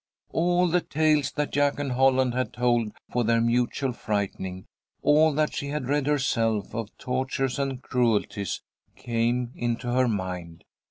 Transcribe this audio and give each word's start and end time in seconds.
All 0.31 0.67
the 0.67 0.81
tales 0.81 1.31
that 1.33 1.51
Jack 1.51 1.77
and 1.77 1.91
Holland 1.91 2.33
had 2.33 2.53
told 2.53 2.93
for 3.11 3.23
their 3.23 3.39
mutual 3.39 3.91
frightening, 3.91 4.65
all 5.03 5.31
that 5.33 5.53
she 5.53 5.67
had 5.67 5.85
read 5.87 6.07
herself 6.07 6.73
of 6.73 6.89
tortures 6.97 7.59
and 7.59 7.83
cruelties 7.83 8.61
came 8.95 9.51
into 9.53 9.91
her 9.91 10.07
mind. 10.07 10.63